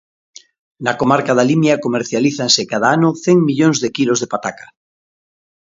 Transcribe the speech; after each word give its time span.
Na 0.85 0.93
comarca 1.01 1.33
da 1.37 1.47
Limia 1.49 1.81
comercialízanse 1.85 2.61
cada 2.71 2.87
ano 2.97 3.09
cen 3.23 3.37
millóns 3.47 3.77
de 3.83 3.89
quilos 3.95 4.19
de 4.19 4.27
pataca. 4.33 4.67